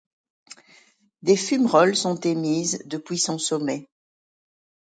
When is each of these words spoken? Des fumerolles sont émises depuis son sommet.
Des 1.21 1.37
fumerolles 1.37 1.95
sont 1.95 2.19
émises 2.21 2.81
depuis 2.87 3.19
son 3.19 3.37
sommet. 3.37 3.87